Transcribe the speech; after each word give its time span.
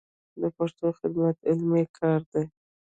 د 0.41 0.43
پښتو 0.57 0.85
خدمت 0.99 1.37
علمي 1.49 1.83
کار 1.99 2.19
دی. 2.31 2.45